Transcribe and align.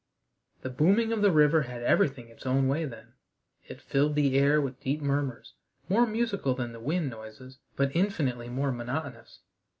The 0.63 0.71
booming 0.71 1.11
of 1.13 1.21
the 1.21 1.31
river 1.31 1.61
had 1.61 1.83
everything 1.83 2.27
its 2.29 2.43
own 2.47 2.67
way 2.67 2.85
then: 2.85 3.13
it 3.67 3.79
filled 3.79 4.15
the 4.15 4.35
air 4.35 4.59
with 4.59 4.79
deep 4.79 4.99
murmurs, 4.99 5.53
more 5.89 6.07
musical 6.07 6.55
than 6.55 6.71
the 6.73 6.79
wind 6.79 7.11
noises, 7.11 7.59
but 7.75 7.95
infinitely 7.95 8.49
more 8.49 8.71
monotonous. 8.71 9.41